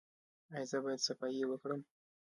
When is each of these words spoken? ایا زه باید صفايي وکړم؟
ایا 0.53 0.63
زه 0.71 0.77
باید 0.83 1.05
صفايي 1.07 1.43
وکړم؟ 1.47 1.81